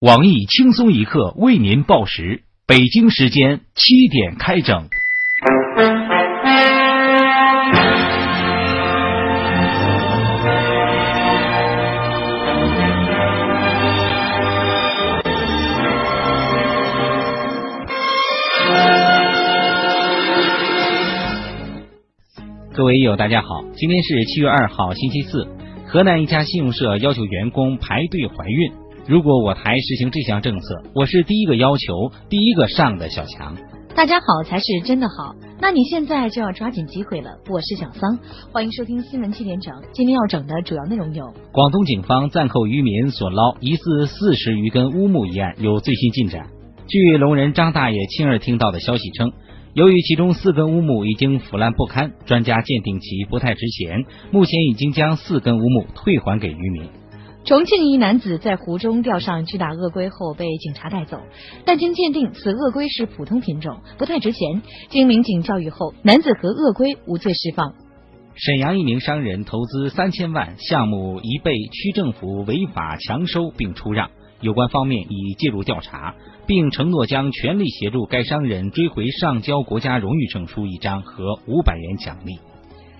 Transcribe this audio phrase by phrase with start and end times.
[0.00, 4.88] 网易轻松一刻为您报时，北京时间七点开整。
[22.72, 25.48] 各位友，大家好，今天是七月二号，星期四。
[25.88, 28.87] 河南一家信用社要求员工排队怀孕。
[29.08, 33.56] 如果我台实行这项政策，我是第一个要求、第一个上的小强。
[33.94, 37.30] 大家好才是真的好，那你现在就要抓紧机会了。
[37.48, 38.18] 我是小桑，
[38.52, 39.72] 欢迎收听新闻七点整。
[39.94, 46.46] 今天要整的主要内容有：广东警方暂扣渔民所捞疑似四十余根乌木一案有最新进展。
[46.86, 49.32] 据聋人张大爷亲耳听到的消息称，
[49.72, 56.90] 由于其中四根乌木已经腐烂不堪，专家鉴定其不太值钱，目前已经将四根乌木退还给渔民。
[57.48, 61.22] 重庆一男子在湖中钓上巨大鳄龟后被警察带走，
[61.64, 64.60] 但经鉴定，此鳄龟是普通品种，不太值钱。
[64.90, 67.72] 经民警教育后，男子和鳄龟无罪释放。
[68.34, 74.10] 沈阳一名商人投资三千万，项目已被区政府违法强收并出让，
[74.42, 82.38] 有关方面已介入调查，并承诺将全力协助该商人追回上交国家荣誉证书一张和五百元奖励。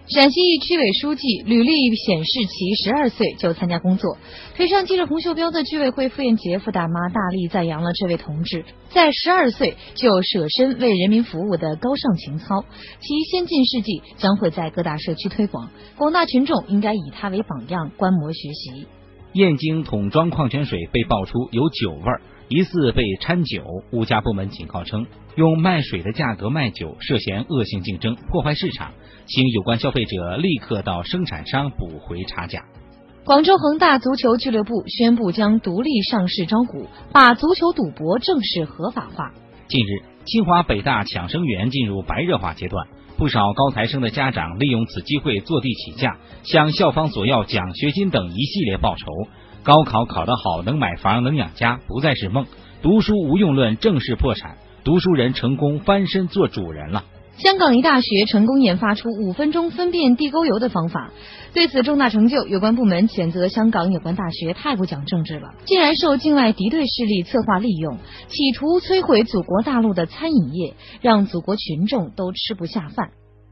[0.08, 4.16] 陕西一区委书记履历显示，其十二岁就参加工作，
[4.56, 12.64] 腿上系着红袖标的居委会妇炎杰夫大妈大力赞扬了这位同志在十二岁就舍身为人民服务的高尚情操，
[13.00, 18.86] 其先进事迹将会在各大社区推广，广大群众应该以他为榜样，观摩学习。
[19.34, 22.22] 燕京桶装矿泉水被爆出有酒味儿。
[22.48, 28.92] 疑似被掺酒，物价部门警告称，用卖水的价格卖酒涉嫌恶性竞争，破坏市场，
[29.26, 32.64] 请有关消费者立刻到生产商补回差价。
[33.24, 39.30] 广州恒大足球俱乐部宣布将独立上市招股，把足球赌博正式合法化。
[39.68, 42.88] 近日，清华北大抢生源进入白热化阶段，
[43.18, 49.04] 不少高材生的家长利用此机会坐地起价，向校方索要奖学金等一系列报酬。
[49.68, 52.46] 高考考得好，能买房，能养家，不再是梦。
[52.80, 57.04] 读书无用论正式破产，读书人成功翻身做主人了。
[57.36, 61.12] 香港一大学成功研发出五分钟分辨地沟油的方法，
[61.52, 67.98] 对此重大成就，有关部门谴责香港有关大学太不讲政治了，竟然受境外敌对势力策划利用，
[68.28, 73.10] 企图摧毁祖国大陆的餐饮业，让祖国群众都吃不下饭。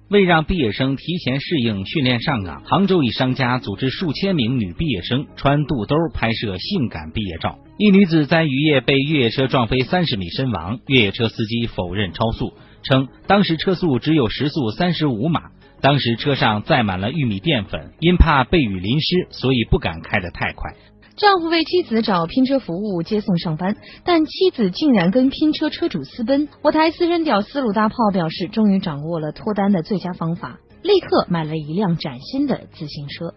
[0.09, 7.59] 为让毕业生提前适应训练上岗，杭州一商家组织数千名女毕业生穿肚兜拍摄性感毕业照。
[7.77, 15.50] 一女子在雨夜被越野车撞飞三十米身亡，越野车司机否认超速，称当时车速只有时速三十五码，
[15.81, 20.75] 当时车上载满了玉米淀粉，因怕被雨淋湿，所以不敢开得太快。
[21.16, 26.47] 丈夫为妻子找拼车服务接送上班，但妻子竟然跟拼车车主私奔。
[26.60, 33.32] 我台私人屌丝鲁大炮表示，终于掌握了脱单的最佳方法，立刻买了一辆崭新的自行车。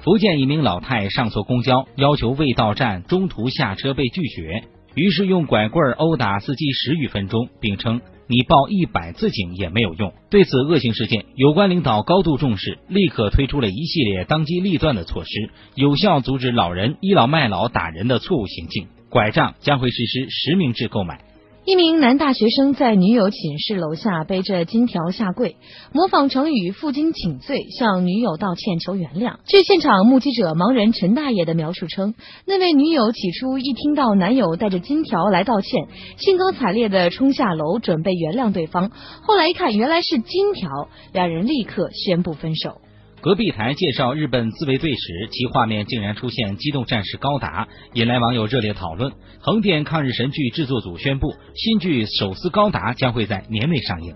[0.00, 4.64] 福建一名老太上错公交，要求未到站中途下车被拒绝，
[4.94, 8.02] 于是用拐棍殴打司机十余分钟，并称。
[8.26, 10.12] 你报一百次警也没有用。
[10.30, 18.86] 对此恶性事件，有关领导高度重视，立刻推出了一系列当机立断的措施，有效阻止老人倚老卖老打人的错误行径。
[19.10, 21.20] 拐杖将会实施实名制购买。
[21.66, 25.56] 一名男大学生在女友寝室楼下背着金条下跪，
[25.94, 29.36] 模仿成语“负荆请罪”，向女友道歉求原谅。
[29.46, 32.12] 据现场目击者盲人陈大爷的描述称，
[32.46, 35.88] 那位女友起初一听到男友带着金条来道歉，
[36.18, 38.90] 兴高采烈的冲下楼准备原谅对方，
[39.22, 40.68] 后来一看原来是金条，
[41.14, 42.82] 两人立刻宣布分手。
[43.24, 49.14] 隔壁台介绍日本自卫队时，其画面竟然出现机动战士高达，引来网友热烈讨论。
[49.40, 54.14] 横店抗日神剧制作组宣布，新剧《手撕高达》将会在年内上映。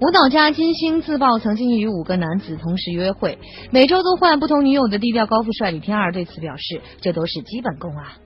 [0.00, 3.36] 舞蹈家金星自曝曾经与五个男子同时约会，
[3.70, 8.16] 每周都换不同女友的低调高富帅李天二对此表示，这都是基本功啊。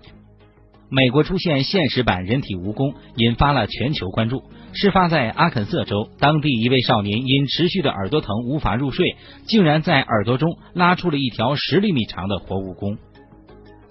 [0.93, 4.45] 美国出现现实版人体蜈蚣，引发了全球关注。
[4.73, 12.97] 事发在阿肯色州，当地一位少年因持续的耳朵疼无法入睡，竟然在耳朵中拉出了一条十厘米长的活蜈蚣。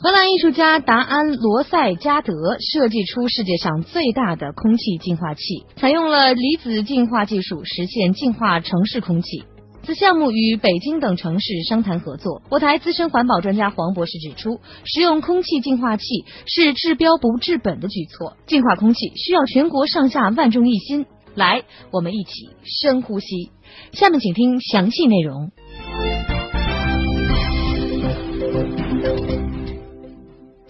[0.02, 9.44] 荷兰艺术家达安罗塞加德设计出世界上最大的空气净化器，采用了离子净化技术，实现净化城市空气。
[9.90, 12.44] 此项目与北京等城市商谈合作。
[12.52, 16.04] 我台资深环保专家黄博士指出，使用空气净化器
[16.46, 18.38] 是治标不治本的举措。
[18.46, 21.08] 净化空气需要全国上下万众一心。
[21.34, 22.52] 来，我们一起
[22.84, 23.50] 深呼吸。
[23.92, 25.50] 下面请听详细内容。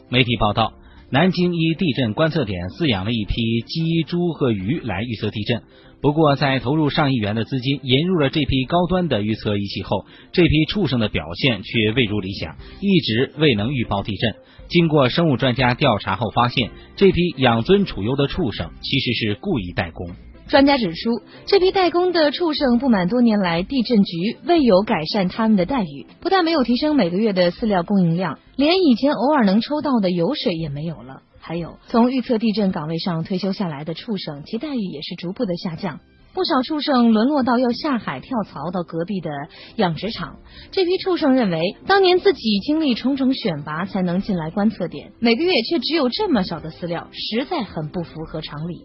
[0.08, 0.72] 媒体报道。
[1.12, 3.34] 南京一地震观测点饲养了一批
[3.66, 5.64] 鸡、猪和鱼来预测地震。
[6.02, 14.36] 不过，在投入上亿元的资金引入了这批高端的预测仪器后，这批畜生的表现却未如理想，一直未能预报地震。
[14.70, 20.12] 经过生物专家调查后发现，这批养尊处优的畜生其实是故意代工。
[20.48, 31.24] 专家指出，这批代工的畜生不满多年来地震局未有改善他们的待遇，不但没有提升每个月的饲料供应量，连以前偶尔能抽到的油水也没有了。
[31.50, 36.00] 还有，从预测地震岗位上退休下来的畜生，其待遇也是逐步的下降。
[36.32, 39.32] 不少畜生沦落到要下海跳槽到隔壁的
[39.76, 40.38] 养殖场。
[40.70, 48.84] 这批畜生认为，当年自己经历重重选拔才能进来观测点，每个月却只有这么少的饲料，实在很不符合常理。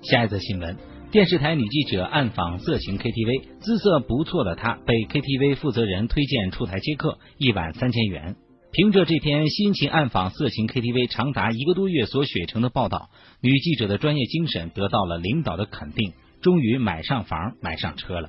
[0.00, 0.78] 下一则新闻：
[1.10, 8.36] 电视台女记者暗访色情 KTV，姿色不错的她被 KTV 负责人推荐出台接客，一晚三千元。
[8.70, 13.08] 凭着这篇辛勤暗访色情 KTV 长达一个多月所写成的报道，
[13.40, 16.12] 女记者的专业精神得到了领导的肯定，
[16.42, 18.28] 终于买上房买上车了。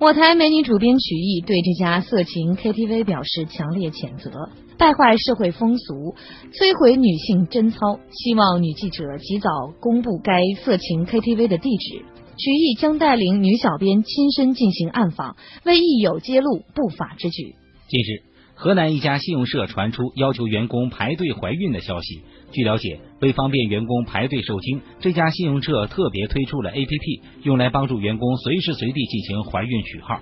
[0.00, 6.16] 我台美女主编曲艺对这家色情 KTV 表示强烈谴责，败坏社会风俗，
[6.52, 9.48] 摧毁女性贞操，希望女记者及早
[9.80, 12.04] 公布该色情 KTV 的地址。
[12.36, 17.54] 曲艺将带领女小编亲身进行暗访，为益友揭露不法之举。
[17.88, 18.31] 近日。
[18.54, 22.22] 河南一家信用社传出要求员工排队怀孕的消息。
[22.52, 30.20] 据了解，为方便员工排队受精，这家信用社特别推出了 APP，用来帮助员工随时随地进行怀孕取号。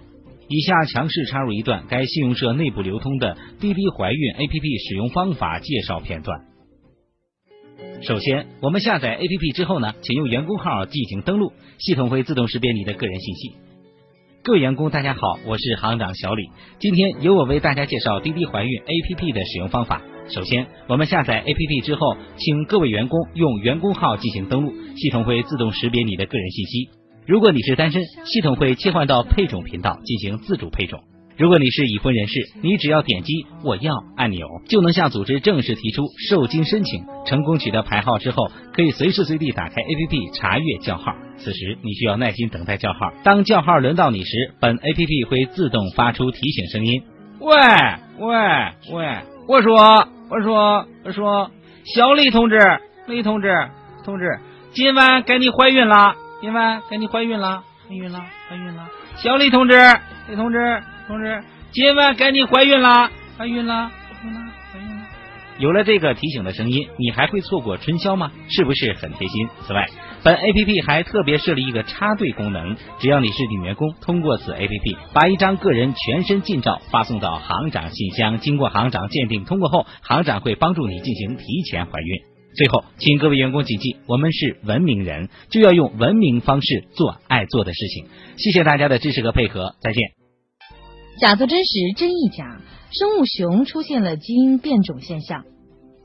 [0.48, 6.40] 以下强势插入一段该信用社内部流通的滴滴怀孕 APP 使用方法介绍片段。
[8.02, 13.52] 首先，我们下载 APP 之后呢，请用员工号进行登录，系统会自动识别你的个人信息。
[14.42, 16.48] 各位员工，大家好，我是行长小李。
[16.78, 20.00] 今天由我为大家介绍滴滴怀孕 APP 的使用方法。
[20.30, 26.88] 首先，我们下载 APP 之后，请各位员工用员工号进行登录，系统会自动识别你的个人信息。
[27.26, 31.00] 如果你是单身，系统会切换到配种频道进行自主配种。
[31.40, 37.06] 如果你是已婚人士，你只要点击“我要”按钮，就能向组织正式提出受精申请。
[37.24, 41.14] 成功取得牌号之后，可以随时随地打开 APP 查阅叫号。
[41.38, 42.98] 此时你需要耐心等待叫号。
[43.24, 47.04] 当叫号轮到你时，本 APP 会自动发出提醒声音
[47.40, 47.56] ：“喂
[48.18, 48.36] 喂
[48.92, 51.50] 喂，我说我说我说，
[51.86, 52.58] 小李同志，
[53.06, 53.48] 李同志
[54.04, 54.26] 同志，
[54.72, 58.20] 今晚该你怀孕了，今晚该你怀孕了，怀孕了，
[58.50, 59.74] 怀孕了，小李同志，
[60.28, 60.58] 李同志。”
[61.10, 61.42] 同志，
[61.72, 63.90] 今晚该你怀孕了，怀孕了，
[64.22, 65.06] 怀孕了，
[65.58, 68.30] 有了这个提醒的声音，你还会错过春宵吗？
[68.48, 69.48] 是不是很贴心？
[69.66, 69.88] 此外，
[70.22, 82.20] 本 A P P 还特别设立一个插队功能，只要你是女员工，通过此 A P P 把一张个人全身近照发送到行长信箱，经过行长鉴定通过后，行长会帮助你进行提前怀孕。
[82.54, 88.06] 最后，请各位员工谨记，我们是文明人，就要用文明方式做爱做的事情。
[88.36, 90.19] 谢谢大家的支持和配合，再见。
[91.20, 92.62] 假作真实，真亦假。
[92.90, 95.44] 生物熊出现了基因变种现象。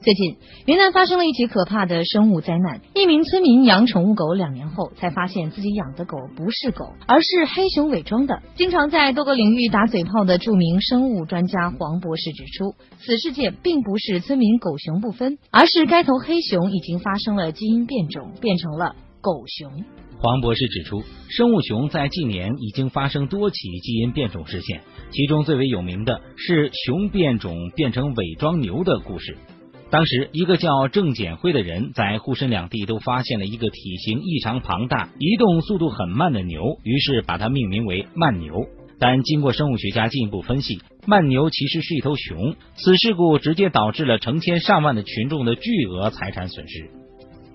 [0.01, 0.35] 最近，
[0.65, 2.81] 云南发生了一起可怕的生物灾难。
[2.93, 8.41] 一名村民养宠物狗两年后，才发现自己养的狗不是狗，而是黑熊伪装的。
[8.55, 19.83] 经常在多个领域打嘴炮的著名生物专家黄博士指出，此事件并不是村民狗熊不分，而是该头黑熊已经发生了基因变种，变成了狗熊。
[20.19, 29.35] 黄博士指出，生物熊在近年已经发生多起基因变种事件，其中最为有名的是熊变种变成伪装牛的故事。
[29.89, 38.67] 当时，一个叫郑简辉的人在沪深两地都发现了一个体型异常庞大、移动速度很慢的牛，于是把它命名为慢牛。
[38.99, 42.55] 但经过生物学家进一步分析，慢牛其实是一头熊。
[42.75, 46.91] 此事故直接导致了成千上万的群众的巨额财产损失。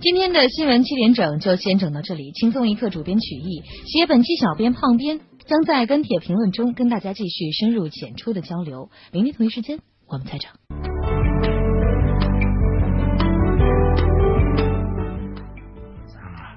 [0.03, 2.33] 今天的新闻七点整就先整到这里。
[2.33, 8.89] 轻松一刻主编曲艺，写本期小编胖编将在跟帖评论中跟大家继续深入浅出的交流。
[9.13, 10.51] 明天同一时间我们再整。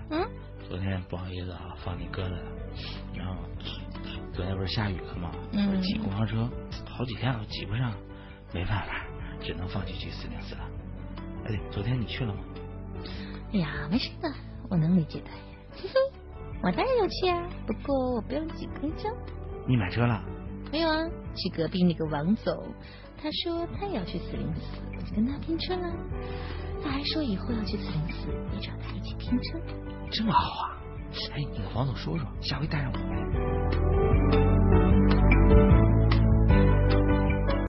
[0.10, 0.26] 嗯，
[0.70, 2.44] 昨天不好意思啊，放你鸽子了。
[3.14, 3.36] 然后
[4.32, 5.30] 昨天不是下雨了吗？
[5.52, 6.50] 嗯，挤公交车
[6.90, 7.94] 好几天了挤不上，
[8.54, 9.06] 没办法，
[9.42, 10.62] 只能放弃去四零四了。
[11.44, 12.40] 哎，昨天你去了吗？
[13.54, 14.34] 哎呀，没事的，
[14.68, 15.28] 我能理解的。
[15.76, 15.94] 嘿嘿，
[16.64, 19.08] 我当然要去啊，不过我不用挤公交。
[19.68, 20.24] 你买车了？
[20.72, 22.52] 没有啊，去隔壁那个王总，
[23.16, 25.94] 他说他也要去四零四，我就跟他拼车了。
[26.84, 29.60] 他还说以后要去四零四，也找他一起拼车。
[30.10, 30.82] 这么好啊！
[31.34, 34.43] 哎，你跟王总说说，下回带上我。